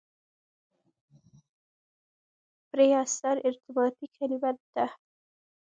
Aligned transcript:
پرې 2.69 2.87
اصلاً 3.03 3.31
ارتباطي 3.47 4.05
کلیمه 4.15 4.51
ده. 4.75 4.85